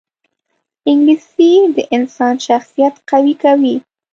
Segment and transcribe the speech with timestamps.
[0.89, 3.75] انګلیسي د انسان شخصیت قوي کوي